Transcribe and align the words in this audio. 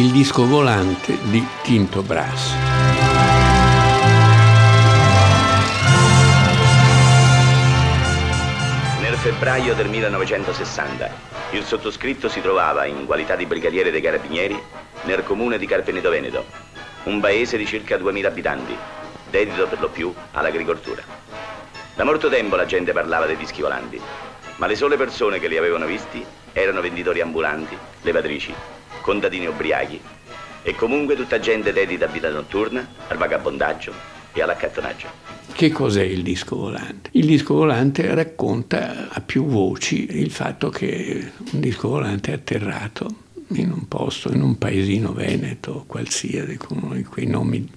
il 0.00 0.12
disco 0.12 0.46
volante 0.46 1.18
di 1.24 1.46
Tinto 1.62 2.02
Brass. 2.02 2.54
Nel 9.02 9.14
febbraio 9.16 9.74
del 9.74 9.90
1960 9.90 11.10
il 11.50 11.64
sottoscritto 11.64 12.30
si 12.30 12.40
trovava 12.40 12.86
in 12.86 13.04
qualità 13.04 13.36
di 13.36 13.44
brigadiere 13.44 13.90
dei 13.90 14.00
carabinieri 14.00 14.58
nel 15.02 15.22
comune 15.22 15.58
di 15.58 15.66
Carpenedo 15.66 16.08
Veneto, 16.08 16.46
un 17.02 17.20
paese 17.20 17.58
di 17.58 17.66
circa 17.66 17.98
2000 17.98 18.26
abitanti, 18.26 18.74
dedito 19.28 19.66
per 19.66 19.80
lo 19.80 19.90
più 19.90 20.14
all'agricoltura. 20.32 21.02
Da 21.94 22.04
molto 22.04 22.30
tempo 22.30 22.56
la 22.56 22.64
gente 22.64 22.92
parlava 22.92 23.26
dei 23.26 23.36
dischi 23.36 23.60
volanti, 23.60 24.00
ma 24.56 24.66
le 24.66 24.76
sole 24.76 24.96
persone 24.96 25.38
che 25.38 25.48
li 25.48 25.58
avevano 25.58 25.84
visti 25.84 26.24
erano 26.54 26.80
venditori 26.80 27.20
ambulanti, 27.20 27.76
levatrici, 28.00 28.54
contadini 29.00 29.46
ubriachi 29.46 30.00
e 30.62 30.74
comunque 30.74 31.16
tutta 31.16 31.40
gente 31.40 31.72
dedita 31.72 32.04
a 32.04 32.08
vita 32.08 32.28
notturna, 32.28 32.86
al 33.08 33.16
vagabondaggio 33.16 33.92
e 34.32 34.42
all'accattonaggio. 34.42 35.08
Che 35.52 35.70
cos'è 35.70 36.02
il 36.02 36.22
disco 36.22 36.56
volante? 36.56 37.10
Il 37.12 37.26
disco 37.26 37.54
volante 37.54 38.14
racconta 38.14 39.08
a 39.10 39.20
più 39.20 39.46
voci 39.46 40.06
il 40.18 40.30
fatto 40.30 40.70
che 40.70 41.32
un 41.52 41.60
disco 41.60 41.88
volante 41.88 42.30
è 42.30 42.34
atterrato 42.34 43.28
in 43.52 43.72
un 43.72 43.88
posto, 43.88 44.32
in 44.32 44.42
un 44.42 44.58
paesino 44.58 45.12
veneto 45.12 45.84
qualsiasi, 45.86 46.56
con 46.56 47.04
quei 47.08 47.26
nomi 47.26 47.68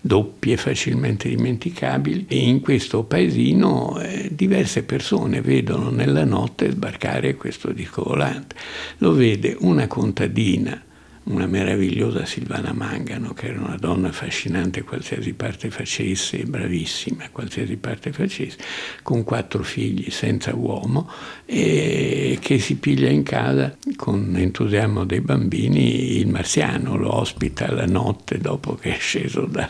doppi 0.00 0.52
e 0.52 0.56
facilmente 0.56 1.28
dimenticabili, 1.28 2.26
e 2.28 2.36
in 2.36 2.60
questo 2.60 3.04
paesino 3.04 4.00
eh, 4.00 4.28
diverse 4.32 4.82
persone 4.82 5.40
vedono 5.40 5.90
nella 5.90 6.24
notte 6.24 6.70
sbarcare 6.70 7.36
questo 7.36 7.72
disco 7.72 8.02
volante. 8.02 8.56
Lo 8.98 9.12
vede 9.12 9.56
una 9.60 9.86
contadina 9.86 10.80
una 11.24 11.46
meravigliosa 11.46 12.24
Silvana 12.24 12.72
Mangano, 12.72 13.32
che 13.32 13.48
era 13.48 13.60
una 13.60 13.76
donna 13.76 14.08
affascinante 14.08 14.82
qualsiasi 14.82 15.34
parte 15.34 15.70
facesse, 15.70 16.38
bravissima 16.44 17.28
qualsiasi 17.30 17.76
parte 17.76 18.12
facesse, 18.12 18.58
con 19.02 19.22
quattro 19.22 19.62
figli 19.62 20.10
senza 20.10 20.54
uomo, 20.54 21.08
e 21.46 22.38
che 22.40 22.58
si 22.58 22.76
piglia 22.76 23.08
in 23.08 23.22
casa 23.22 23.76
con 23.94 24.34
entusiasmo 24.36 25.04
dei 25.04 25.20
bambini 25.20 26.16
il 26.16 26.26
marziano, 26.26 26.96
lo 26.96 27.14
ospita 27.14 27.70
la 27.70 27.86
notte 27.86 28.38
dopo 28.38 28.74
che 28.74 28.96
è 28.96 28.98
sceso 28.98 29.46
da, 29.46 29.68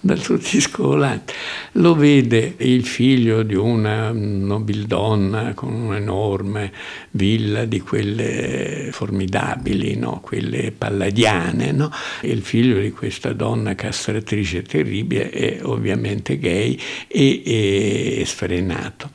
dal 0.00 0.18
suo 0.18 0.36
disco 0.36 0.84
volante. 0.84 1.32
Lo 1.72 1.94
vede 1.94 2.54
il 2.58 2.84
figlio 2.84 3.42
di 3.42 3.54
una 3.54 4.10
nobildonna 4.10 5.54
con 5.54 5.72
un'enorme 5.72 6.72
villa 7.12 7.64
di 7.64 7.80
quelle 7.80 8.88
formidabili, 8.90 9.96
no? 9.96 10.20
quelle 10.20 10.72
palladiane. 10.88 11.72
No? 11.72 11.90
Il 12.22 12.42
figlio 12.42 12.80
di 12.80 12.90
questa 12.90 13.32
donna 13.32 13.74
castratrice 13.74 14.62
terribile 14.62 15.30
è 15.30 15.60
ovviamente 15.62 16.38
gay 16.38 16.78
e, 17.06 17.42
e 18.20 18.22
sfrenato. 18.24 19.10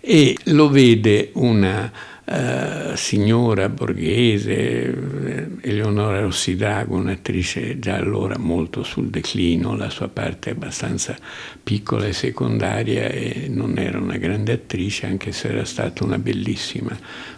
E 0.00 0.36
lo 0.46 0.68
vede 0.68 1.30
una 1.34 2.10
Uh, 2.24 2.94
signora 2.94 3.68
borghese, 3.68 4.54
eh, 4.54 5.48
Eleonora 5.60 6.20
Rossidago, 6.20 6.94
un'attrice 6.94 7.80
già 7.80 7.96
allora 7.96 8.38
molto 8.38 8.84
sul 8.84 9.10
declino, 9.10 9.74
la 9.74 9.90
sua 9.90 10.08
parte 10.08 10.50
è 10.50 10.52
abbastanza 10.52 11.16
piccola 11.62 12.06
e 12.06 12.12
secondaria 12.12 13.08
e 13.08 13.48
non 13.50 13.76
era 13.76 13.98
una 13.98 14.16
grande 14.18 14.52
attrice, 14.52 15.06
anche 15.06 15.32
se 15.32 15.48
era 15.48 15.64
stata 15.64 16.04
una 16.04 16.18
bellissima, 16.18 16.96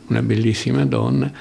una 0.09 0.23
bellissima 0.23 0.85
donna 0.85 1.33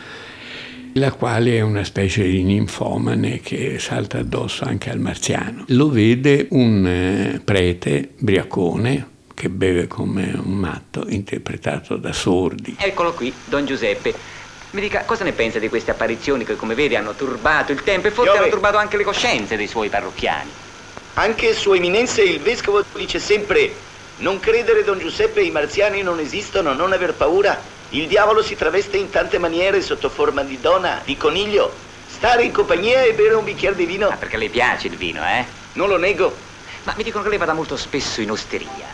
la 0.93 1.11
quale 1.11 1.57
è 1.57 1.61
una 1.61 1.83
specie 1.83 2.23
di 2.23 2.43
ninfomane 2.43 3.39
che 3.39 3.79
salta 3.79 4.19
addosso 4.19 4.65
anche 4.65 4.89
al 4.89 4.99
marziano. 4.99 5.63
Lo 5.67 5.89
vede 5.89 6.47
un 6.51 6.85
eh, 6.85 7.41
prete 7.43 8.09
briacone 8.17 9.11
che 9.33 9.49
beve 9.49 9.87
come 9.87 10.31
un 10.33 10.53
matto, 10.53 11.05
interpretato 11.07 11.97
da 11.97 12.13
sordi. 12.13 12.75
Eccolo 12.79 13.13
qui, 13.13 13.33
Don 13.45 13.65
Giuseppe. 13.65 14.13
Mi 14.71 14.81
dica, 14.81 15.03
cosa 15.05 15.23
ne 15.23 15.33
pensa 15.33 15.59
di 15.59 15.69
queste 15.69 15.91
apparizioni 15.91 16.43
che, 16.43 16.55
come 16.55 16.75
vedi, 16.75 16.95
hanno 16.95 17.13
turbato 17.13 17.71
il 17.71 17.83
tempo 17.83 18.07
e 18.07 18.11
forse 18.11 18.31
Piove. 18.31 18.45
hanno 18.45 18.53
turbato 18.53 18.77
anche 18.77 18.97
le 18.97 19.03
coscienze 19.03 19.55
dei 19.55 19.67
suoi 19.67 19.89
parrocchiani? 19.89 20.49
Anche 21.15 21.53
Sua 21.53 21.75
Eminenza 21.75 22.21
il 22.23 22.39
Vescovo 22.39 22.83
dice 22.95 23.19
sempre 23.19 23.71
non 24.17 24.39
credere, 24.39 24.83
Don 24.83 24.97
Giuseppe, 24.97 25.41
i 25.41 25.51
marziani 25.51 26.01
non 26.01 26.19
esistono, 26.19 26.73
non 26.73 26.91
aver 26.91 27.13
paura. 27.13 27.59
Il 27.93 28.07
diavolo 28.07 28.41
si 28.41 28.55
traveste 28.55 28.97
in 28.97 29.11
tante 29.11 29.37
maniere 29.37 29.79
sotto 29.79 30.09
forma 30.09 30.41
di 30.41 30.59
donna, 30.59 31.03
di 31.05 31.15
coniglio. 31.15 31.71
Stare 32.07 32.41
in 32.41 32.51
compagnia 32.51 33.03
e 33.03 33.13
bere 33.13 33.35
un 33.35 33.43
bicchiere 33.43 33.75
di 33.75 33.85
vino. 33.85 34.07
Ah, 34.07 34.15
perché 34.15 34.37
le 34.37 34.49
piace 34.49 34.87
il 34.87 34.95
vino, 34.95 35.23
eh? 35.23 35.45
Non 35.73 35.89
lo 35.89 35.97
nego. 35.97 36.35
Ma 36.85 36.95
mi 36.97 37.03
dicono 37.03 37.23
che 37.23 37.29
lei 37.29 37.37
vada 37.37 37.53
molto 37.53 37.77
spesso 37.77 38.21
in 38.21 38.31
osteria. 38.31 38.87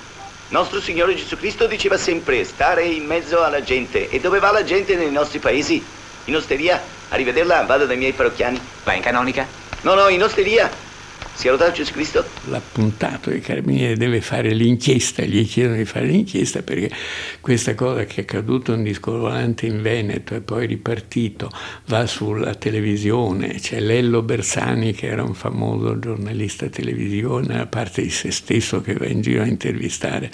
Nostro 0.50 0.82
Signore 0.82 1.16
Gesù 1.16 1.38
Cristo 1.38 1.66
diceva 1.66 1.98
sempre 1.98 2.44
stare 2.44 2.88
in 2.88 3.06
mezzo 3.06 3.42
alla 3.42 3.64
gente. 3.64 4.10
E 4.10 4.20
dove 4.20 4.40
va 4.40 4.52
la 4.52 4.66
gente 4.66 4.98
nei 4.98 5.12
nostri 5.12 5.40
paesi? 5.40 5.82
In 6.26 6.36
osteria. 6.36 6.84
A 7.08 7.16
rivederla 7.16 7.64
vado 7.64 7.86
dai 7.86 7.96
miei 7.96 8.12
parrocchiani. 8.12 8.60
Va 8.84 8.94
in 8.96 9.02
canonica? 9.02 9.48
No, 9.84 9.94
no, 9.94 10.10
in 10.10 10.22
osteria. 10.22 10.70
Sia 11.40 11.52
lodato 11.52 11.72
Gesù 11.72 11.94
Cristo. 11.94 12.26
L'appuntato 12.50 13.30
dei 13.30 13.40
carabinieri 13.40 13.96
deve 13.96 14.20
fare 14.20 14.54
l'inchiesta, 14.54 15.24
gli 15.24 15.48
chiedono 15.48 15.78
di 15.78 15.86
fare 15.86 16.06
l'inchiesta 16.08 16.64
perché 16.64 16.92
questa 17.40 17.76
cosa 17.76 18.04
che 18.04 18.16
è 18.16 18.22
accaduto 18.24 18.74
un 18.74 18.84
disco 18.84 19.18
volante 19.18 19.66
in 19.66 19.82
Veneto 19.82 20.36
e 20.36 20.42
poi 20.42 20.68
ripartito 20.68 21.50
va 21.86 22.06
sulla 22.08 22.56
televisione, 22.56 23.54
c'è 23.54 23.80
Lello 23.80 24.22
Bersani 24.22 24.92
che 24.92 25.08
era 25.08 25.24
un 25.24 25.34
famoso 25.34 25.98
giornalista 25.98 26.68
televisione 26.68 27.58
a 27.58 27.68
parte 27.68 28.02
di 28.02 28.10
se 28.10 28.32
stesso 28.32 28.82
che 28.82 28.96
va 28.96 29.06
in 29.06 29.22
giro 29.22 29.42
a 29.42 29.46
intervistare 29.46 30.30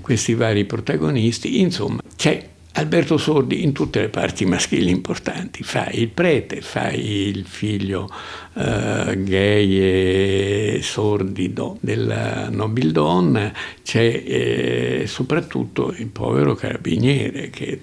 questi 0.00 0.32
vari 0.32 0.64
protagonisti, 0.64 1.60
insomma 1.60 2.00
c'è 2.16 2.54
Alberto 2.78 3.16
Sordi 3.16 3.62
in 3.62 3.72
tutte 3.72 4.00
le 4.00 4.08
parti 4.10 4.44
maschili 4.44 4.90
importanti, 4.90 5.62
fa 5.62 5.88
il 5.88 6.08
prete, 6.08 6.60
fa 6.60 6.90
il 6.90 7.46
figlio 7.46 8.06
uh, 8.52 9.14
gay 9.22 9.78
e 9.78 10.80
sordido 10.82 11.78
della 11.80 12.50
nobildonna, 12.50 13.50
c'è 13.82 14.22
eh, 14.26 15.04
soprattutto 15.06 15.90
il 15.96 16.08
povero 16.08 16.54
carabiniere 16.54 17.48
che, 17.48 17.80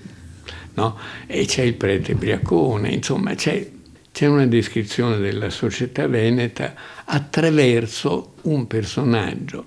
no? 0.76 0.96
e 1.26 1.44
c'è 1.46 1.64
il 1.64 1.74
prete 1.74 2.14
briacone, 2.14 2.90
insomma 2.90 3.34
c'è, 3.34 3.68
c'è 4.12 4.28
una 4.28 4.46
descrizione 4.46 5.18
della 5.18 5.50
società 5.50 6.06
veneta 6.06 6.76
attraverso 7.06 8.34
un 8.44 8.68
personaggio 8.68 9.66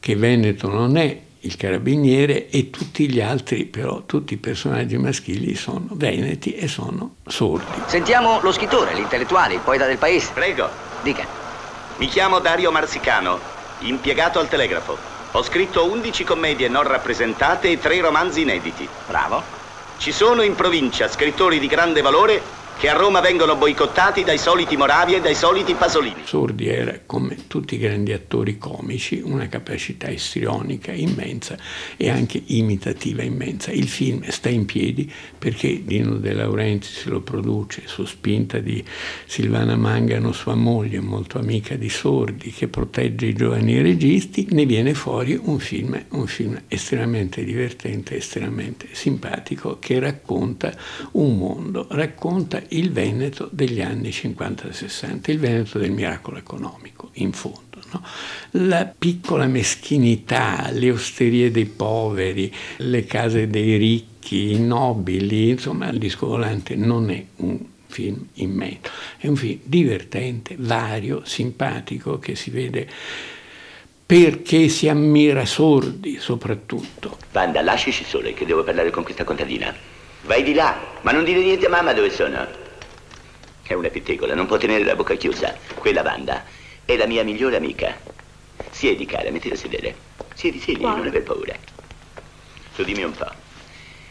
che 0.00 0.16
Veneto 0.16 0.68
non 0.68 0.96
è 0.96 1.20
il 1.44 1.56
carabiniere 1.56 2.48
e 2.48 2.70
tutti 2.70 3.08
gli 3.08 3.20
altri, 3.20 3.64
però 3.66 4.02
tutti 4.06 4.34
i 4.34 4.38
personaggi 4.38 4.96
maschili 4.96 5.54
sono 5.54 5.88
veneti 5.92 6.54
e 6.54 6.68
sono 6.68 7.16
sordi. 7.26 7.82
Sentiamo 7.86 8.40
lo 8.40 8.52
scrittore, 8.52 8.94
l'intellettuale, 8.94 9.54
il 9.54 9.60
poeta 9.60 9.86
del 9.86 9.98
paese. 9.98 10.32
Prego. 10.32 10.68
Dica. 11.02 11.26
Mi 11.96 12.08
chiamo 12.08 12.40
Dario 12.40 12.72
Marsicano, 12.72 13.38
impiegato 13.80 14.38
al 14.38 14.48
telegrafo. 14.48 14.96
Ho 15.32 15.42
scritto 15.42 15.90
11 15.90 16.24
commedie 16.24 16.68
non 16.68 16.84
rappresentate 16.84 17.70
e 17.70 17.78
3 17.78 18.00
romanzi 18.00 18.42
inediti. 18.42 18.88
Bravo. 19.06 19.42
Ci 19.98 20.12
sono 20.12 20.42
in 20.42 20.54
provincia 20.54 21.08
scrittori 21.08 21.58
di 21.58 21.66
grande 21.66 22.00
valore 22.00 22.42
che 22.76 22.88
a 22.88 22.96
Roma 22.96 23.20
vengono 23.20 23.56
boicottati 23.56 24.24
dai 24.24 24.38
soliti 24.38 24.76
Moravia 24.76 25.16
e 25.16 25.20
dai 25.20 25.34
soliti 25.34 25.74
Pasolini. 25.74 26.22
Sordi 26.24 26.68
era, 26.68 27.00
come 27.06 27.46
tutti 27.46 27.76
i 27.76 27.78
grandi 27.78 28.12
attori 28.12 28.58
comici, 28.58 29.20
una 29.24 29.48
capacità 29.48 30.08
istrionica 30.08 30.92
immensa 30.92 31.56
e 31.96 32.10
anche 32.10 32.42
imitativa 32.46 33.22
immensa. 33.22 33.70
Il 33.70 33.88
film 33.88 34.28
sta 34.28 34.48
in 34.48 34.64
piedi 34.64 35.10
perché 35.38 35.84
Dino 35.84 36.16
De 36.16 36.32
Laurenti 36.32 36.88
se 36.88 37.08
lo 37.08 37.20
produce 37.20 37.82
su 37.86 38.04
spinta 38.04 38.58
di 38.58 38.84
Silvana 39.26 39.76
Mangano, 39.76 40.32
sua 40.32 40.54
moglie, 40.54 41.00
molto 41.00 41.38
amica 41.38 41.76
di 41.76 41.88
Sordi, 41.88 42.50
che 42.50 42.68
protegge 42.68 43.26
i 43.26 43.34
giovani 43.34 43.80
registi, 43.80 44.48
ne 44.50 44.66
viene 44.66 44.94
fuori 44.94 45.38
un 45.40 45.58
film, 45.58 46.02
un 46.10 46.26
film 46.26 46.60
estremamente 46.68 47.44
divertente, 47.44 48.16
estremamente 48.16 48.88
simpatico, 48.92 49.78
che 49.78 49.98
racconta 49.98 50.76
un 51.12 51.38
mondo, 51.38 51.86
racconta 51.90 52.62
il 52.70 52.92
Veneto 52.92 53.48
degli 53.50 53.80
anni 53.80 54.10
50-60, 54.10 55.30
il 55.30 55.38
Veneto 55.38 55.78
del 55.78 55.90
miracolo 55.90 56.38
economico, 56.38 57.10
in 57.14 57.32
fondo. 57.32 57.80
No? 57.92 58.02
La 58.52 58.92
piccola 58.96 59.46
meschinità, 59.46 60.68
le 60.70 60.90
osterie 60.90 61.50
dei 61.50 61.66
poveri, 61.66 62.52
le 62.78 63.04
case 63.04 63.48
dei 63.48 63.76
ricchi, 63.76 64.52
i 64.52 64.60
nobili, 64.60 65.50
insomma 65.50 65.88
il 65.88 65.98
disco 65.98 66.26
volante 66.26 66.74
non 66.74 67.10
è 67.10 67.24
un 67.36 67.58
film 67.86 68.26
in 68.34 68.50
mezzo, 68.50 68.90
è 69.18 69.28
un 69.28 69.36
film 69.36 69.60
divertente, 69.62 70.56
vario, 70.58 71.22
simpatico, 71.24 72.18
che 72.18 72.34
si 72.34 72.50
vede 72.50 72.88
perché 74.06 74.68
si 74.68 74.88
ammira 74.88 75.46
sordi 75.46 76.18
soprattutto. 76.18 77.16
Vanda, 77.32 77.62
lasciaci 77.62 78.04
sole 78.04 78.34
che 78.34 78.44
devo 78.44 78.62
parlare 78.62 78.90
con 78.90 79.02
questa 79.02 79.24
contadina. 79.24 79.74
Vai 80.24 80.42
di 80.42 80.54
là, 80.54 80.78
ma 81.02 81.12
non 81.12 81.24
dire 81.24 81.40
niente 81.40 81.66
a 81.66 81.68
mamma 81.68 81.92
dove 81.92 82.10
sono. 82.10 82.46
È 83.62 83.72
una 83.74 83.88
pettegola, 83.88 84.34
non 84.34 84.46
può 84.46 84.56
tenere 84.56 84.84
la 84.84 84.94
bocca 84.96 85.14
chiusa. 85.14 85.54
Quella 85.78 86.02
Wanda 86.02 86.44
è 86.84 86.96
la 86.96 87.06
mia 87.06 87.22
migliore 87.24 87.56
amica. 87.56 87.94
Siedi, 88.70 89.04
cara, 89.06 89.30
mettiti 89.30 89.54
a 89.54 89.56
sedere. 89.56 89.94
Siedi, 90.34 90.58
siedi, 90.58 90.82
Wow. 90.82 90.96
non 90.96 91.06
aver 91.06 91.22
paura. 91.22 91.54
Tu 92.74 92.82
dimmi 92.84 93.02
un 93.04 93.12
po'. 93.12 93.30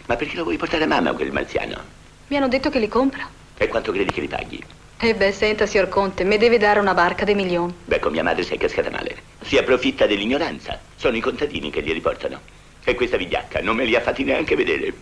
Ma 0.06 0.15
perché 0.15 0.36
lo 0.36 0.44
vuoi 0.44 0.57
portare 0.57 0.83
a 0.83 0.88
mamma 0.88 1.13
quel 1.13 1.31
marziano? 1.31 1.81
Mi 2.27 2.38
hanno 2.38 2.48
detto 2.48 2.69
che 2.69 2.80
li 2.80 2.88
compra. 2.88 3.27
E 3.57 3.68
quanto 3.68 3.92
credi 3.92 4.12
che 4.12 4.21
li 4.21 4.27
paghi? 4.27 4.63
E 5.00 5.15
beh, 5.15 5.31
senta, 5.31 5.65
signor 5.65 5.89
Conte, 5.89 6.24
mi 6.24 6.38
deve 6.38 6.57
dare 6.57 6.80
una 6.80 6.94
barca 6.94 7.25
dei 7.25 7.36
milioni. 7.36 7.74
Beh, 7.86 8.00
con 8.00 8.12
mia 8.12 8.24
madre 8.24 8.44
sei 8.44 8.57
cascata 8.57 8.89
male. 8.89 9.15
Si 9.42 9.57
approfitta 9.57 10.06
dell'ignoranza. 10.06 10.80
Sono 10.95 11.18
i 11.18 11.19
contadini 11.21 11.69
che 11.71 11.81
li 11.81 11.92
riportano. 11.92 12.39
E 12.83 12.95
questa 12.95 13.18
vigliacca 13.18 13.62
non 13.62 13.75
me 13.75 13.86
li 13.86 13.95
ha 13.95 14.01
fatti 14.01 14.24
neanche 14.24 14.56
vedere. 14.56 14.94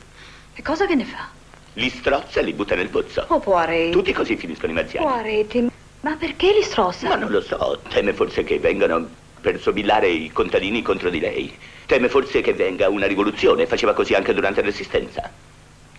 E 0.54 0.62
cosa 0.62 0.86
che 0.86 0.96
ne 0.96 1.06
fa? 1.06 1.30
Li 1.74 1.90
strozza 1.90 2.42
e 2.42 2.44
li 2.44 2.54
butta 2.54 2.76
nel 2.76 2.90
pozzo. 2.90 3.26
Oh, 3.30 3.40
Poiré. 3.40 3.90
Tutti 3.90 4.12
così 4.12 4.36
finiscono 4.36 4.72
i 4.72 4.76
marziani. 4.76 5.06
Poirete. 5.06 5.70
Ma 6.02 6.16
perché 6.16 6.52
li 6.52 6.64
strossa? 6.64 7.08
Ma 7.08 7.16
non 7.16 7.32
lo 7.32 7.42
so, 7.42 7.80
teme 7.90 8.14
forse 8.14 8.44
che 8.44 8.60
vengano 8.60 9.08
per 9.40 9.62
sobillare 9.62 10.10
i 10.10 10.30
contadini 10.32 10.82
contro 10.82 11.10
di 11.10 11.20
lei. 11.20 11.56
Teme 11.86 12.10
forse 12.10 12.42
che 12.42 12.54
venga 12.54 12.90
una 12.90 13.08
rivoluzione, 13.08 13.66
faceva 13.66 13.94
così 13.94 14.14
anche 14.14 14.34
durante 14.34 14.60
la 14.62 14.68
Resistenza. 14.68 15.32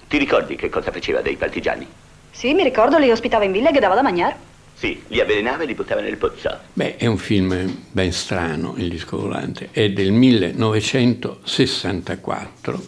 Ti 0.09 0.19
ricordi 0.19 0.57
che 0.57 0.69
cosa 0.69 0.93
faceva 0.93 1.23
dei 1.23 1.37
partigiani? 1.37 1.87
Sì, 2.31 2.53
mi 2.55 2.63
ricordo, 2.65 2.99
li 2.99 3.11
ospitava 3.11 3.45
in 3.45 3.53
villa 3.53 3.71
e 3.71 3.73
che 3.73 3.81
dava 3.81 3.95
da 3.95 4.03
mangiare. 4.03 4.51
Sì, 4.75 5.03
li 5.09 5.21
avvelenava 5.21 5.63
e 5.63 5.67
li 5.67 5.75
buttava 5.75 6.01
nel 6.01 6.17
pozzo. 6.17 6.59
Beh, 6.73 6.97
è 6.97 7.07
un 7.07 7.19
film 7.19 7.83
ben 7.91 8.11
strano, 8.13 8.75
Il 8.77 8.89
disco 8.89 9.19
volante, 9.19 9.69
è 9.71 9.91
del 9.91 10.11
1964, 10.13 12.83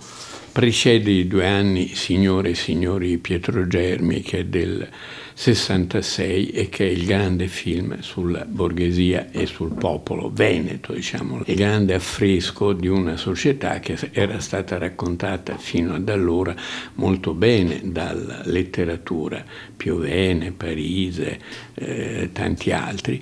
precede 0.54 1.10
di 1.10 1.26
due 1.26 1.48
anni 1.48 1.88
Signore 1.96 2.50
e 2.50 2.54
signori 2.54 3.18
Pietro 3.18 3.66
Germi, 3.66 4.22
che 4.22 4.38
è 4.38 4.44
del 4.44 4.88
66 5.34 6.50
e 6.50 6.68
che 6.68 6.86
è 6.86 6.90
il 6.90 7.06
grande 7.06 7.48
film 7.48 7.98
sulla 8.02 8.44
borghesia 8.44 9.32
e 9.32 9.46
sul 9.46 9.74
popolo 9.74 10.30
veneto, 10.32 10.92
diciamo, 10.92 11.42
il 11.44 11.56
grande 11.56 11.94
affresco 11.94 12.72
di 12.72 12.86
una 12.86 13.16
società 13.16 13.80
che 13.80 13.98
era 14.12 14.38
stata 14.38 14.78
raccontata 14.78 15.56
fino 15.56 15.92
ad 15.92 16.08
allora 16.08 16.54
molto 16.94 17.34
bene 17.34 17.80
dalla 17.82 18.42
letteratura, 18.44 19.44
Piovene, 19.76 20.52
Parise, 20.52 21.40
eh, 21.74 22.30
tanti 22.32 22.70
altri 22.70 23.20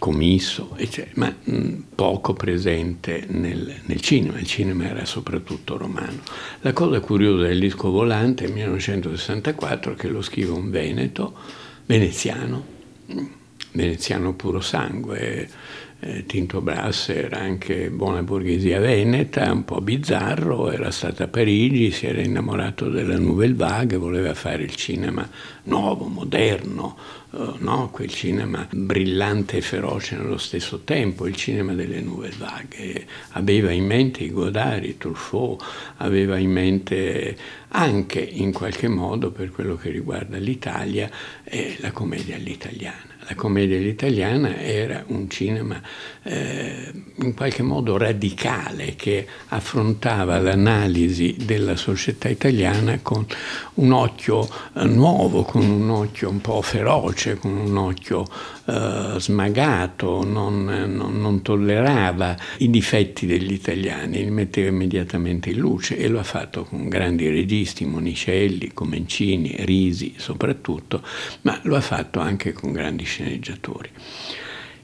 commisso, 0.00 0.74
ma 1.14 1.32
mh, 1.44 1.84
poco 1.94 2.32
presente 2.32 3.26
nel, 3.28 3.82
nel, 3.84 4.00
cinema. 4.00 4.38
Il 4.38 4.46
cinema 4.46 4.88
era 4.88 5.04
soprattutto 5.04 5.76
romano. 5.76 6.22
La 6.62 6.72
cosa 6.72 6.98
curiosa 6.98 7.46
del 7.46 7.60
disco 7.60 7.90
volante 7.90 8.46
è 8.46 8.48
1964 8.48 9.94
che 9.94 10.08
lo 10.08 10.22
scrive 10.22 10.52
un 10.52 10.70
veneto, 10.70 11.34
veneziano, 11.84 12.64
veneziano 13.72 14.32
puro 14.34 14.60
sangue. 14.60 15.48
Eh, 16.02 16.24
Tinto 16.24 16.62
Brass 16.62 17.10
era 17.10 17.40
anche 17.40 17.90
buona 17.90 18.22
borghesia 18.22 18.80
veneta, 18.80 19.52
un 19.52 19.66
po' 19.66 19.82
bizzarro, 19.82 20.70
era 20.70 20.90
stato 20.90 21.24
a 21.24 21.28
Parigi, 21.28 21.90
si 21.90 22.06
era 22.06 22.22
innamorato 22.22 22.88
della 22.88 23.18
Nouvelle 23.18 23.52
Vague, 23.52 23.98
voleva 23.98 24.32
fare 24.32 24.62
il 24.62 24.74
cinema 24.74 25.28
nuovo, 25.64 26.06
moderno, 26.06 26.96
no? 27.30 27.90
quel 27.90 28.10
cinema 28.10 28.66
brillante 28.70 29.58
e 29.58 29.60
feroce 29.60 30.16
nello 30.16 30.38
stesso 30.38 30.80
tempo, 30.80 31.26
il 31.26 31.36
cinema 31.36 31.72
delle 31.74 32.00
Nouvelle 32.00 32.36
Vague. 32.36 33.06
Aveva 33.30 33.70
in 33.70 33.86
mente 33.86 34.24
i 34.24 34.30
Godard, 34.30 34.84
i 34.84 34.96
Truffaut, 34.98 35.62
aveva 35.98 36.36
in 36.38 36.50
mente 36.50 37.36
anche 37.68 38.20
in 38.20 38.52
qualche 38.52 38.88
modo, 38.88 39.30
per 39.30 39.50
quello 39.50 39.76
che 39.76 39.90
riguarda 39.90 40.38
l'Italia, 40.38 41.08
eh, 41.44 41.76
la 41.80 41.92
commedia 41.92 42.36
all'italiana. 42.36 43.18
La 43.28 43.36
commedia 43.36 43.76
all'italiana 43.76 44.58
era 44.58 45.04
un 45.06 45.30
cinema 45.30 45.80
eh, 46.22 46.92
in 47.18 47.34
qualche 47.34 47.62
modo 47.62 47.96
radicale 47.96 48.96
che 48.96 49.24
affrontava 49.48 50.40
l'analisi 50.40 51.36
della 51.38 51.76
società 51.76 52.28
italiana 52.28 52.98
con 53.02 53.24
un 53.74 53.92
occhio 53.92 54.48
eh, 54.74 54.84
nuovo, 54.84 55.44
con 55.44 55.62
un 55.62 55.90
occhio 55.90 56.28
un 56.28 56.40
po' 56.40 56.60
feroce, 56.60 57.19
con 57.38 57.56
un 57.56 57.76
occhio 57.76 58.24
eh, 58.64 59.14
smagato, 59.18 60.24
non, 60.24 60.64
non, 60.64 61.20
non, 61.20 61.42
tollerava 61.42 62.36
i 62.58 62.70
difetti 62.70 63.26
degli 63.26 63.52
italiani, 63.52 64.24
li 64.24 64.30
metteva 64.30 64.68
immediatamente 64.68 65.50
in 65.50 65.58
luce 65.58 65.96
e 65.96 66.08
lo 66.08 66.18
ha 66.18 66.24
fatto 66.24 66.64
con 66.64 66.88
grandi 66.88 67.28
registi, 67.28 67.84
Monicelli, 67.84 68.72
Comencini, 68.72 69.54
Risi 69.58 70.14
soprattutto, 70.16 71.02
ma 71.42 71.58
lo 71.64 71.76
ha 71.76 71.80
fatto 71.80 72.20
anche 72.20 72.52
con 72.52 72.72
grandi 72.72 73.04
sceneggiatori. 73.04 73.90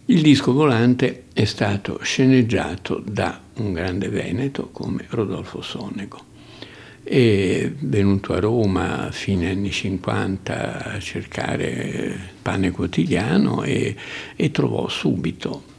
Il 0.06 0.22
disco 0.22 0.52
volante 0.52 1.24
è 1.32 1.44
stato 1.46 1.98
sceneggiato 2.02 3.02
da 3.04 3.40
un 3.54 3.72
grande 3.72 4.08
veneto 4.08 4.68
come 4.70 5.04
Rodolfo 5.08 5.62
Sonego 5.62 6.34
è 7.08 7.70
venuto 7.78 8.32
a 8.32 8.40
Roma 8.40 9.06
a 9.06 9.10
fine 9.12 9.50
anni 9.50 9.70
50 9.70 10.84
a 10.94 10.98
cercare 10.98 12.18
pane 12.42 12.72
quotidiano 12.72 13.62
e, 13.62 13.94
e 14.34 14.50
trovò 14.50 14.88
subito 14.88 15.74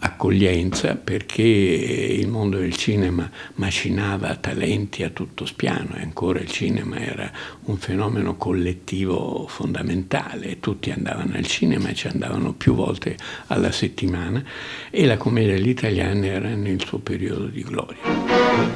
accoglienza 0.00 0.96
perché 0.96 1.42
il 1.42 2.28
mondo 2.28 2.58
del 2.58 2.76
cinema 2.76 3.28
macinava 3.54 4.34
talenti 4.36 5.02
a 5.02 5.10
tutto 5.10 5.44
spiano 5.44 5.96
e 5.96 6.02
ancora 6.02 6.40
il 6.40 6.50
cinema 6.50 6.98
era 6.98 7.30
un 7.64 7.76
fenomeno 7.76 8.36
collettivo 8.36 9.46
fondamentale, 9.48 10.60
tutti 10.60 10.90
andavano 10.90 11.34
al 11.36 11.46
cinema 11.46 11.88
e 11.88 11.94
ci 11.94 12.06
andavano 12.06 12.52
più 12.52 12.74
volte 12.74 13.16
alla 13.48 13.72
settimana 13.72 14.42
e 14.90 15.06
la 15.06 15.16
commedia 15.16 15.54
all'italiana 15.54 16.26
era 16.26 16.48
nel 16.54 16.82
suo 16.84 16.98
periodo 16.98 17.46
di 17.46 17.62
gloria. 17.62 17.98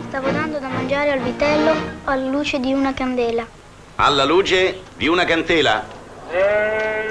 Stavo 0.09 0.31
dando 0.31 0.59
da 0.59 0.69
mangiare 0.69 1.13
al 1.13 1.21
vitello 1.21 1.73
alla 2.05 2.29
luce 2.29 2.61
di 2.61 2.73
una 2.73 2.93
candela. 2.93 3.47
Alla 3.97 4.25
luce 4.25 4.81
di 4.97 5.07
una 5.07 5.25
candela? 5.25 5.87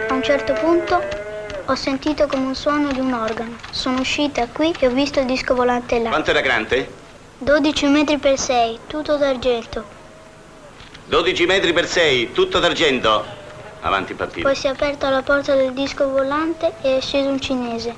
A 0.10 0.14
un 0.14 0.24
certo 0.24 0.54
punto 0.54 1.23
ho 1.66 1.76
sentito 1.76 2.28
come 2.28 2.46
un 2.46 2.56
suono 2.56 2.92
di 2.92 3.00
un 3.00 3.14
organo. 3.14 3.56
Sono 3.72 4.02
uscita 4.02 4.48
qui 4.48 4.74
e 4.80 4.88
ho 4.88 4.92
visto 4.92 5.20
il 5.20 5.26
disco 5.26 5.56
volante 5.56 6.00
là. 6.00 6.10
Quanto 6.10 6.32
era 6.32 6.42
grande? 6.42 7.02
12 7.38 7.88
metri 7.88 8.18
per 8.18 8.38
6, 8.38 8.80
tutto 8.88 9.16
d'argento. 9.16 9.84
12 11.06 11.46
metri 11.46 11.74
per 11.74 11.88
6, 11.88 12.32
tutto 12.34 12.60
d'argento. 12.60 13.26
Avanti, 13.82 14.14
Pappino. 14.14 14.48
Poi 14.48 14.56
si 14.56 14.68
è 14.68 14.70
aperta 14.70 15.10
la 15.10 15.22
porta 15.22 15.56
del 15.56 15.74
disco 15.74 16.10
volante 16.10 16.74
e 16.82 16.98
è 16.98 17.02
sceso 17.02 17.30
un 17.30 17.40
cinese. 17.40 17.94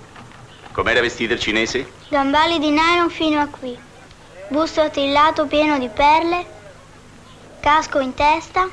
Com'era 0.72 1.02
vestito 1.02 1.34
il 1.34 1.40
cinese? 1.40 1.92
Gambali 2.10 2.60
di 2.60 2.70
nylon 2.70 3.10
fino 3.10 3.40
a 3.40 3.48
qui. 3.48 3.78
Busto 4.48 4.82
attillato 4.82 5.46
pieno 5.46 5.80
di 5.80 5.90
perle, 5.90 6.46
casco 7.60 8.00
in 8.00 8.14
testa 8.14 8.68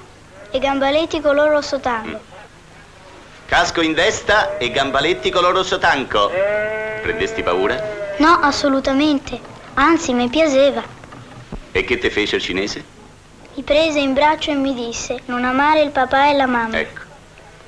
e 0.51 0.59
gambaletti 0.59 1.21
color 1.21 1.51
rosso 1.51 1.81
tango. 1.81 2.19
Mm. 2.19 2.32
Casco 3.53 3.83
in 3.83 3.95
testa 3.95 4.57
e 4.57 4.71
gambaletti 4.71 5.29
color 5.29 5.53
rosso 5.53 5.79
tanco. 5.79 6.31
Prendesti 7.03 7.43
paura? 7.43 7.79
No, 8.17 8.39
assolutamente. 8.41 9.39
Anzi, 9.75 10.15
mi 10.15 10.31
piaceva. 10.31 10.83
E 11.71 11.85
che 11.85 11.99
te 11.99 12.09
fece 12.09 12.37
il 12.37 12.43
cinese? 12.43 12.83
Mi 13.55 13.63
prese 13.63 13.99
in 13.99 14.15
braccio 14.15 14.53
e 14.53 14.55
mi 14.55 14.73
disse 14.73 15.21
non 15.27 15.45
amare 15.45 15.83
il 15.83 15.91
papà 15.91 16.31
e 16.31 16.33
la 16.35 16.47
mamma. 16.47 16.79
Ecco. 16.79 17.01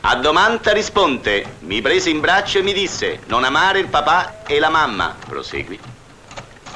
A 0.00 0.14
domanda 0.14 0.72
risponde, 0.72 1.56
mi 1.58 1.82
prese 1.82 2.08
in 2.08 2.20
braccio 2.20 2.60
e 2.60 2.62
mi 2.62 2.72
disse 2.72 3.20
non 3.26 3.44
amare 3.44 3.80
il 3.80 3.88
papà 3.88 4.42
e 4.46 4.58
la 4.58 4.70
mamma. 4.70 5.14
Prosegui. 5.28 5.78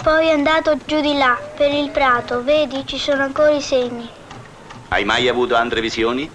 Poi 0.02 0.26
è 0.26 0.32
andato 0.32 0.76
giù 0.84 1.00
di 1.00 1.16
là, 1.16 1.38
per 1.56 1.72
il 1.72 1.88
prato, 1.88 2.44
vedi, 2.44 2.86
ci 2.86 2.98
sono 2.98 3.22
ancora 3.22 3.52
i 3.52 3.62
segni. 3.62 4.06
Hai 4.88 5.04
mai 5.06 5.28
avuto 5.28 5.56
altre 5.56 5.80
visioni? 5.80 6.30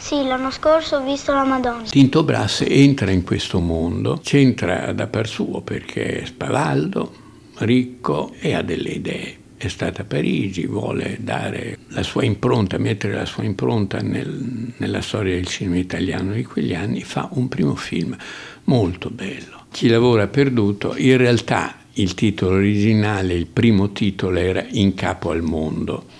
Sì, 0.00 0.24
l'anno 0.24 0.50
scorso 0.50 0.96
ho 0.96 1.04
visto 1.04 1.32
la 1.34 1.44
Madonna. 1.44 1.82
Tinto 1.82 2.24
Brass 2.24 2.64
entra 2.66 3.10
in 3.10 3.22
questo 3.22 3.60
mondo, 3.60 4.18
c'entra 4.24 4.92
da 4.92 5.06
par 5.06 5.28
suo 5.28 5.60
perché 5.60 6.22
è 6.22 6.24
spavaldo, 6.24 7.12
ricco 7.58 8.32
e 8.40 8.54
ha 8.54 8.62
delle 8.62 8.88
idee. 8.88 9.36
È 9.58 9.68
stata 9.68 10.02
a 10.02 10.04
Parigi, 10.06 10.66
vuole 10.66 11.18
dare 11.20 11.80
la 11.88 12.02
sua 12.02 12.24
impronta, 12.24 12.78
mettere 12.78 13.14
la 13.14 13.26
sua 13.26 13.44
impronta 13.44 13.98
nel, 13.98 14.72
nella 14.78 15.02
storia 15.02 15.34
del 15.34 15.46
cinema 15.46 15.76
italiano 15.76 16.32
di 16.32 16.44
quegli 16.44 16.74
anni, 16.74 17.02
fa 17.02 17.28
un 17.32 17.48
primo 17.48 17.74
film 17.74 18.16
molto 18.64 19.10
bello. 19.10 19.66
Chi 19.70 19.86
lavora 19.86 20.26
perduto, 20.28 20.94
in 20.96 21.18
realtà 21.18 21.76
il 21.92 22.14
titolo 22.14 22.56
originale, 22.56 23.34
il 23.34 23.46
primo 23.46 23.92
titolo 23.92 24.38
era 24.38 24.64
In 24.70 24.94
capo 24.94 25.30
al 25.30 25.42
mondo 25.42 26.19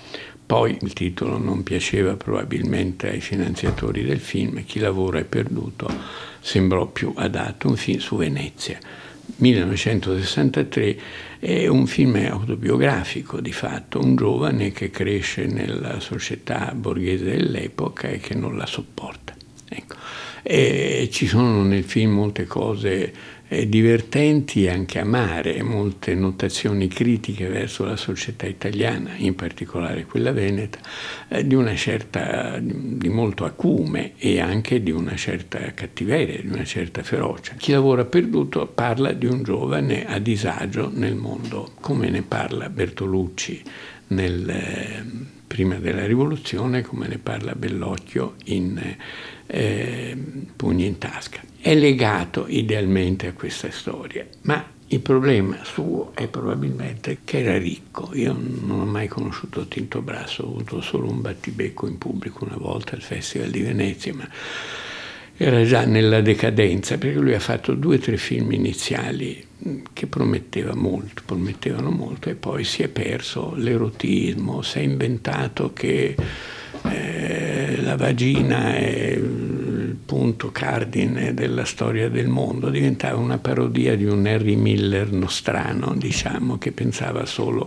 poi 0.51 0.77
il 0.81 0.91
titolo 0.91 1.37
non 1.37 1.63
piaceva 1.63 2.17
probabilmente 2.17 3.09
ai 3.09 3.21
finanziatori 3.21 4.03
del 4.03 4.19
film, 4.19 4.65
Chi 4.65 4.79
lavora 4.79 5.17
è 5.17 5.23
perduto, 5.23 5.89
sembrò 6.41 6.87
più 6.87 7.13
adatto, 7.15 7.69
un 7.69 7.77
film 7.77 7.99
su 7.99 8.17
Venezia. 8.17 8.77
1963 9.37 10.99
è 11.39 11.67
un 11.67 11.87
film 11.87 12.15
autobiografico 12.29 13.39
di 13.39 13.53
fatto, 13.53 14.01
un 14.01 14.17
giovane 14.17 14.73
che 14.73 14.89
cresce 14.89 15.45
nella 15.45 16.01
società 16.01 16.73
borghese 16.75 17.23
dell'epoca 17.23 18.09
e 18.09 18.17
che 18.17 18.35
non 18.35 18.57
la 18.57 18.65
sopporta. 18.65 19.33
Ecco. 19.69 19.95
E 20.43 21.07
ci 21.13 21.27
sono 21.27 21.63
nel 21.63 21.85
film 21.85 22.11
molte 22.11 22.45
cose 22.45 23.13
divertenti 23.67 24.63
e 24.63 24.69
anche 24.69 24.99
amare, 24.99 25.61
molte 25.61 26.15
notazioni 26.15 26.87
critiche 26.87 27.47
verso 27.47 27.83
la 27.83 27.97
società 27.97 28.45
italiana, 28.45 29.11
in 29.17 29.35
particolare 29.35 30.05
quella 30.05 30.31
veneta, 30.31 30.79
eh, 31.27 31.45
di 31.45 31.55
una 31.55 31.75
certa, 31.75 32.59
di 32.61 33.09
molto 33.09 33.43
acume 33.43 34.13
e 34.17 34.39
anche 34.39 34.81
di 34.81 34.91
una 34.91 35.15
certa 35.15 35.59
cattiveria, 35.73 36.39
di 36.39 36.47
una 36.47 36.63
certa 36.63 37.03
ferocia. 37.03 37.55
Chi 37.57 37.73
lavora 37.73 38.05
perduto 38.05 38.65
parla 38.67 39.11
di 39.11 39.25
un 39.25 39.43
giovane 39.43 40.05
a 40.05 40.17
disagio 40.19 40.89
nel 40.93 41.15
mondo, 41.15 41.73
come 41.81 42.09
ne 42.09 42.21
parla 42.21 42.69
Bertolucci 42.69 43.61
nel, 44.07 44.49
eh, 44.49 45.03
prima 45.51 45.75
della 45.75 46.05
rivoluzione, 46.05 46.81
come 46.81 47.09
ne 47.09 47.17
parla 47.17 47.55
Bellocchio 47.55 48.35
in 48.45 48.95
eh, 49.47 50.17
Pugni 50.55 50.85
in 50.85 50.97
tasca 50.97 51.41
è 51.59 51.75
legato 51.75 52.45
idealmente 52.47 53.27
a 53.27 53.33
questa 53.33 53.69
storia, 53.69 54.25
ma 54.43 54.65
il 54.87 54.99
problema 55.01 55.59
suo 55.63 56.11
è 56.15 56.27
probabilmente 56.27 57.19
che 57.25 57.39
era 57.39 57.57
ricco. 57.57 58.11
Io 58.13 58.33
non 58.33 58.79
ho 58.79 58.85
mai 58.85 59.07
conosciuto 59.07 59.67
Tinto 59.67 60.01
Brasso, 60.01 60.43
ho 60.43 60.47
avuto 60.47 60.81
solo 60.81 61.09
un 61.09 61.21
battibecco 61.21 61.85
in 61.87 61.97
pubblico 61.97 62.45
una 62.45 62.57
volta 62.57 62.95
al 62.95 63.01
Festival 63.01 63.49
di 63.49 63.61
Venezia, 63.61 64.13
ma 64.13 64.27
era 65.43 65.63
già 65.63 65.85
nella 65.85 66.21
decadenza 66.21 66.99
perché 66.99 67.17
lui 67.17 67.33
ha 67.33 67.39
fatto 67.39 67.73
due 67.73 67.95
o 67.95 67.99
tre 67.99 68.15
film 68.17 68.51
iniziali 68.51 69.43
che 69.91 70.05
prometteva 70.05 70.75
molto, 70.75 71.23
promettevano 71.25 71.89
molto 71.89 72.29
e 72.29 72.35
poi 72.35 72.63
si 72.63 72.83
è 72.83 72.87
perso 72.87 73.55
l'erotismo, 73.55 74.61
si 74.61 74.77
è 74.77 74.81
inventato 74.81 75.73
che 75.73 76.15
eh, 76.83 77.81
la 77.81 77.95
vagina 77.95 78.75
è 78.75 79.19
punto 80.11 80.51
cardine 80.51 81.33
della 81.33 81.63
storia 81.63 82.09
del 82.09 82.27
mondo, 82.27 82.69
diventava 82.69 83.17
una 83.17 83.37
parodia 83.37 83.95
di 83.95 84.03
un 84.03 84.25
Harry 84.25 84.57
Miller 84.57 85.09
nostrano, 85.09 85.93
diciamo, 85.95 86.57
che 86.57 86.73
pensava 86.73 87.25
solo 87.25 87.65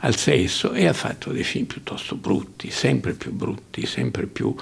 al 0.00 0.14
sesso 0.14 0.74
e 0.74 0.86
ha 0.86 0.92
fatto 0.92 1.32
dei 1.32 1.42
film 1.42 1.64
piuttosto 1.64 2.14
brutti, 2.16 2.70
sempre 2.70 3.14
più 3.14 3.32
brutti, 3.32 3.86
sempre 3.86 4.26
più 4.26 4.54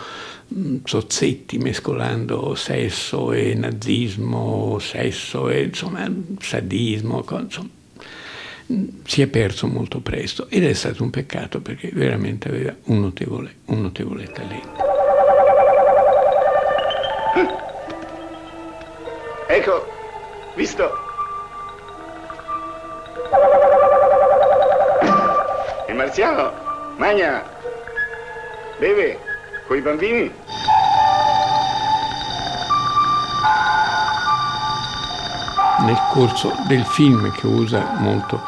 mh, 0.47 0.77
zozzetti, 0.85 1.59
mescolando 1.59 2.55
sesso 2.55 3.33
e 3.33 3.55
nazismo, 3.55 4.79
sesso 4.79 5.51
e 5.51 5.65
insomma 5.65 6.09
sadismo, 6.39 7.25
insomma 7.41 7.69
si 9.07 9.23
è 9.23 9.27
perso 9.27 9.67
molto 9.67 9.99
presto 9.99 10.49
ed 10.49 10.63
è 10.63 10.73
stato 10.73 11.03
un 11.03 11.11
peccato 11.11 11.61
perché 11.61 11.91
veramente 11.93 12.49
aveva 12.49 12.77
un 12.85 13.01
notevole, 13.01 13.57
un 13.65 13.81
notevole 13.81 14.27
talento. 14.27 14.94
Ecco, 19.55 19.87
visto? 20.57 20.91
Il 25.87 25.95
marziano 25.95 26.53
magna, 26.97 27.41
beve 28.81 29.17
coi 29.69 29.81
bambini. 29.81 30.29
Nel 35.83 35.99
corso 36.11 36.53
del 36.67 36.85
film 36.85 37.31
che 37.31 37.47
usa 37.47 37.95
molto 37.99 38.43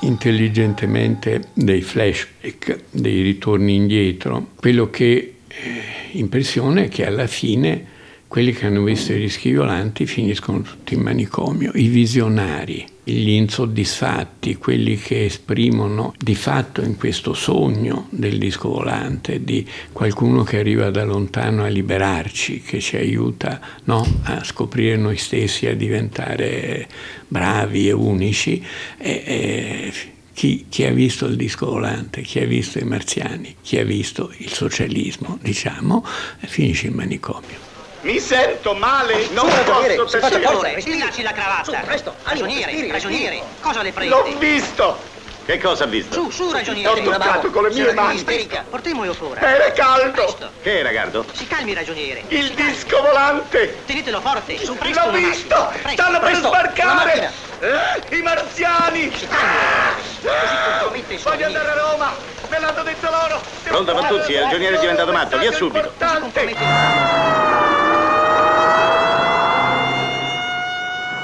intelligentemente 0.00 1.50
dei 1.52 1.82
flashback, 1.82 2.80
dei 2.90 3.22
ritorni 3.22 3.76
indietro, 3.76 4.48
quello 4.56 4.90
che 4.90 5.36
eh, 5.46 5.82
impressiona 6.14 6.80
è 6.80 6.88
che 6.88 7.06
alla 7.06 7.28
fine 7.28 7.96
quelli 8.28 8.52
che 8.52 8.66
hanno 8.66 8.82
visto 8.82 9.12
i 9.14 9.16
rischi 9.16 9.50
violanti 9.50 10.04
finiscono 10.04 10.60
tutti 10.60 10.92
in 10.92 11.00
manicomio, 11.00 11.72
i 11.74 11.88
visionari, 11.88 12.84
gli 13.02 13.30
insoddisfatti, 13.30 14.56
quelli 14.56 14.98
che 14.98 15.24
esprimono 15.24 16.12
di 16.18 16.34
fatto 16.34 16.82
in 16.82 16.98
questo 16.98 17.32
sogno 17.32 18.06
del 18.10 18.36
disco 18.36 18.68
volante 18.68 19.42
di 19.42 19.66
qualcuno 19.92 20.42
che 20.42 20.58
arriva 20.58 20.90
da 20.90 21.04
lontano 21.04 21.64
a 21.64 21.68
liberarci, 21.68 22.60
che 22.60 22.80
ci 22.80 22.96
aiuta 22.96 23.60
no, 23.84 24.06
a 24.24 24.44
scoprire 24.44 24.98
noi 24.98 25.16
stessi, 25.16 25.66
a 25.66 25.74
diventare 25.74 26.86
bravi 27.26 27.88
e 27.88 27.92
unici. 27.92 28.62
E, 28.98 29.22
e, 29.24 29.92
chi, 30.34 30.66
chi, 30.68 30.84
ha 30.84 30.92
visto 30.92 31.26
il 31.26 31.34
disco 31.34 31.66
volante, 31.66 32.20
chi 32.20 32.38
ha 32.38 32.46
visto 32.46 32.78
i 32.78 32.84
marziani, 32.84 33.56
chi 33.60 33.78
ha 33.78 33.84
visto 33.84 34.30
il 34.36 34.52
socialismo, 34.52 35.36
diciamo, 35.42 36.04
finisce 36.46 36.86
in 36.86 36.92
manicomio. 36.92 37.67
Mi 38.02 38.20
sento 38.20 38.74
male, 38.74 39.26
non 39.32 39.50
Su, 39.50 39.56
posso 39.64 40.06
si 40.06 40.18
faccia 40.18 40.36
tacere. 40.36 40.42
forza, 40.54 40.74
ristillaci 40.74 41.22
la 41.22 41.32
cravatta. 41.32 41.64
Su, 41.64 41.84
presto, 41.84 42.14
ragioniere, 42.22 42.92
ragioniere, 42.92 43.42
cosa 43.60 43.82
le 43.82 43.92
prende? 43.92 44.14
L'ho 44.14 44.38
visto! 44.38 45.16
Che 45.44 45.58
cosa 45.58 45.84
ha 45.84 45.86
visto? 45.86 46.12
Su, 46.14 46.30
su, 46.30 46.50
ragioniere. 46.52 46.90
Ho 46.90 47.02
toccato 47.10 47.50
con 47.50 47.62
le 47.64 47.70
mie 47.72 47.92
mani. 47.94 48.16
isterica, 48.16 48.64
portemolo 48.68 49.14
fuori. 49.14 49.40
Era 49.42 49.72
caldo! 49.72 50.10
Presto. 50.22 50.50
Che 50.62 50.78
era, 50.78 50.90
Gardo? 50.90 51.24
Si 51.32 51.46
calmi, 51.46 51.72
ragioniere. 51.72 52.22
Il 52.28 52.50
disco 52.52 53.00
volante! 53.00 53.78
Tenetelo 53.86 54.20
forte, 54.20 54.58
su, 54.58 54.76
presto. 54.76 55.06
L'ho 55.06 55.12
visto! 55.12 55.72
Stanno 55.88 56.20
per 56.20 56.34
sbarcare! 56.36 57.32
Eh, 57.60 58.16
I 58.16 58.22
marziani! 58.22 59.10
Si 59.16 59.26
calmi. 59.26 61.02
Così 61.04 61.22
Voglio 61.24 61.46
andare 61.46 61.70
a 61.70 61.74
Roma! 61.90 62.12
Me 62.50 62.58
l'hanno 62.60 62.82
detto 62.82 63.10
loro! 63.10 63.40
Pronto, 63.64 63.96
Fantuzzi, 63.96 64.32
il 64.32 64.40
ragioniere 64.42 64.76
è 64.76 64.80
diventato 64.80 65.12
matto, 65.12 65.38
via 65.38 65.52
subito. 65.52 65.78
importante. 65.86 66.56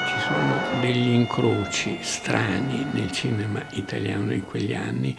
Ci 0.07 0.19
sono 0.27 0.61
degli 1.05 1.13
incroci 1.13 1.99
strani 2.01 2.83
nel 2.91 3.11
cinema 3.11 3.63
italiano 3.73 4.31
di 4.31 4.41
quegli 4.41 4.73
anni 4.73 5.15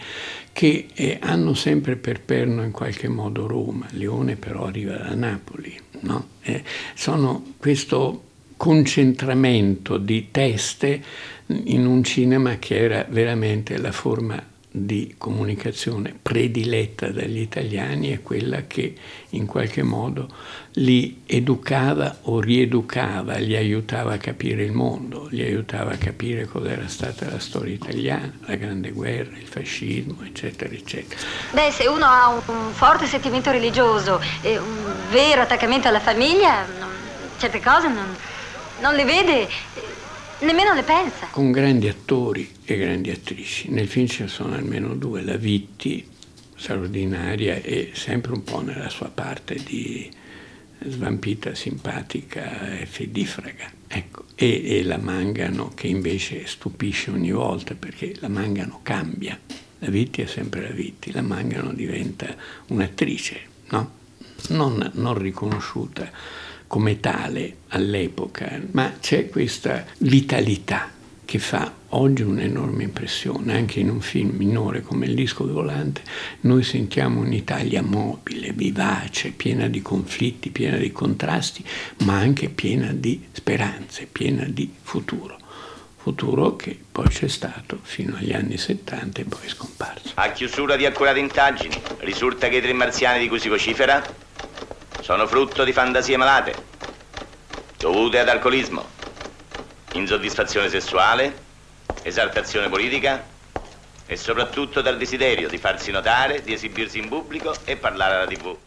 che 0.51 0.87
eh, 0.93 1.17
hanno 1.21 1.53
sempre 1.53 1.95
per 1.95 2.19
perno 2.19 2.63
in 2.63 2.71
qualche 2.71 3.07
modo 3.07 3.47
Roma. 3.47 3.87
Leone 3.91 4.35
però 4.35 4.65
arriva 4.65 4.97
da 4.97 5.15
Napoli. 5.15 5.79
No? 6.01 6.27
Eh, 6.41 6.61
sono 6.93 7.53
questo 7.57 8.23
concentramento 8.57 9.97
di 9.97 10.27
teste 10.31 11.01
in 11.45 11.85
un 11.85 12.03
cinema 12.03 12.57
che 12.57 12.77
era 12.77 13.05
veramente 13.07 13.77
la 13.77 13.91
forma 13.93 14.43
di 14.85 15.15
comunicazione 15.17 16.13
prediletta 16.21 17.09
dagli 17.09 17.39
italiani 17.39 18.11
è 18.11 18.21
quella 18.21 18.63
che 18.67 18.95
in 19.31 19.45
qualche 19.45 19.83
modo 19.83 20.29
li 20.73 21.23
educava 21.25 22.17
o 22.23 22.39
rieducava, 22.39 23.37
li 23.37 23.55
aiutava 23.55 24.13
a 24.13 24.17
capire 24.17 24.63
il 24.63 24.71
mondo, 24.71 25.27
li 25.31 25.41
aiutava 25.41 25.91
a 25.91 25.97
capire 25.97 26.45
cos'era 26.45 26.87
stata 26.87 27.29
la 27.29 27.39
storia 27.39 27.73
italiana, 27.73 28.31
la 28.45 28.55
Grande 28.55 28.91
Guerra, 28.91 29.37
il 29.37 29.47
fascismo, 29.47 30.17
eccetera, 30.23 30.73
eccetera. 30.73 31.19
Beh, 31.51 31.71
se 31.71 31.87
uno 31.87 32.05
ha 32.05 32.27
un, 32.29 32.71
forte 32.71 33.05
sentimento 33.05 33.51
religioso 33.51 34.21
e 34.41 34.57
un 34.57 34.93
vero 35.09 35.41
attaccamento 35.41 35.87
alla 35.87 35.99
famiglia, 35.99 36.65
non- 36.79 36.87
certe 37.37 37.59
cose 37.59 37.87
non, 37.87 38.15
non 38.81 38.93
le 38.93 39.05
vede, 39.05 39.47
nemmeno 40.41 40.73
le 40.73 40.83
pensa. 40.83 41.27
Con 41.31 41.51
grandi 41.51 41.87
attori 41.87 42.49
e 42.65 42.77
grandi 42.77 43.09
attrici. 43.09 43.69
Nel 43.69 43.87
film 43.87 44.07
ce 44.07 44.23
ne 44.23 44.29
sono 44.29 44.53
almeno 44.53 44.93
due, 44.95 45.23
la 45.23 45.37
Vitti, 45.37 46.05
straordinaria 46.55 47.55
e 47.55 47.91
sempre 47.93 48.33
un 48.33 48.43
po' 48.43 48.61
nella 48.61 48.89
sua 48.89 49.09
parte 49.09 49.55
di 49.55 50.09
svampita, 50.79 51.55
simpatica 51.55 52.77
e 52.77 52.85
fedifraga. 52.85 53.71
Ecco. 53.87 54.25
E, 54.35 54.77
e 54.77 54.83
la 54.83 54.97
Mangano 54.97 55.71
che 55.73 55.87
invece 55.87 56.45
stupisce 56.45 57.11
ogni 57.11 57.31
volta 57.31 57.75
perché 57.75 58.15
la 58.19 58.29
Mangano 58.29 58.79
cambia. 58.83 59.39
La 59.79 59.89
Vitti 59.89 60.21
è 60.21 60.25
sempre 60.25 60.61
la 60.61 60.73
Vitti, 60.73 61.11
la 61.11 61.21
Mangano 61.21 61.71
diventa 61.71 62.35
un'attrice, 62.67 63.39
no? 63.69 63.97
non, 64.49 64.91
non 64.95 65.17
riconosciuta 65.17 66.09
come 66.67 66.99
tale 66.99 67.57
all'epoca, 67.69 68.61
ma 68.71 68.93
c'è 68.99 69.29
questa 69.29 69.85
vitalità 69.99 70.91
che 71.27 71.39
fa 71.39 71.73
oggi 71.89 72.21
un'enorme 72.21 72.83
impressione, 72.83 73.53
anche 73.53 73.81
in 73.81 73.89
un 73.89 73.99
film 73.99 74.35
minore 74.35 74.81
come 74.81 75.05
Il 75.05 75.13
disco 75.13 75.45
volante, 75.45 76.01
noi 76.41 76.63
sentiamo 76.63 77.19
un'Italia 77.19 77.81
mobile, 77.81 78.53
vivace, 78.53 79.31
piena 79.31 79.67
di 79.67 79.81
conflitti, 79.81 80.49
piena 80.49 80.77
di 80.77 80.91
contrasti, 80.91 81.63
ma 82.03 82.15
anche 82.15 82.47
piena 82.47 82.93
di 82.93 83.27
speranze, 83.31 84.07
piena 84.09 84.45
di 84.45 84.71
futuro. 84.81 85.37
Futuro 85.97 86.55
che 86.55 86.79
poi 86.89 87.09
c'è 87.09 87.27
stato 87.27 87.79
fino 87.81 88.15
agli 88.15 88.31
anni 88.31 88.57
70 88.57 89.19
e 89.19 89.25
poi 89.25 89.45
è 89.45 89.49
scomparso. 89.49 90.11
A 90.13 90.31
chiusura 90.31 90.77
di 90.77 90.85
accurate 90.85 91.19
indagini, 91.19 91.75
risulta 91.99 92.47
che 92.47 92.57
i 92.57 92.61
tre 92.61 92.71
marziani 92.71 93.19
di 93.19 93.27
cui 93.27 93.39
si 93.39 93.49
vocifera 93.49 94.01
sono 95.07 95.25
frutto 95.25 95.63
di 95.63 95.71
fantasie 95.71 96.17
malate, 96.17 96.57
dovute 97.79 98.19
ad 98.19 98.27
alcolismo, 98.27 98.85
insoddisfazione 99.91 100.67
sessuale, 100.67 101.33
esaltazione 102.01 102.67
politica 102.67 103.25
e 104.05 104.17
soprattutto 104.17 104.81
dal 104.81 104.97
desiderio 104.97 105.47
di 105.47 105.57
farsi 105.59 105.91
notare, 105.91 106.43
di 106.43 106.51
esibirsi 106.51 106.97
in 106.99 107.07
pubblico 107.07 107.59
e 107.63 107.77
parlare 107.77 108.15
alla 108.15 108.27
tv. 108.27 108.66